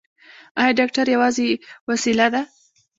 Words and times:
ایا 0.59 0.71
ډاکټر 0.79 1.05
یوازې 1.15 1.47
وسیله 1.89 2.27
ده؟ 2.33 2.41